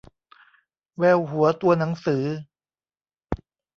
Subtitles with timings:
[0.97, 2.23] แววหัวตัวหนังสือ